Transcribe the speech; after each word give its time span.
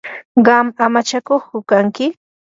¿qam 0.45 0.65
amachakuqku 0.85 1.57
kanki? 1.69 2.05